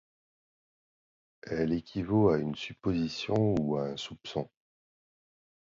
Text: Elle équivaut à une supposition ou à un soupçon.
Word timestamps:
Elle 1.43 1.73
équivaut 1.73 2.29
à 2.29 2.39
une 2.39 2.55
supposition 2.55 3.53
ou 3.59 3.77
à 3.77 3.83
un 3.85 3.97
soupçon. 3.97 4.49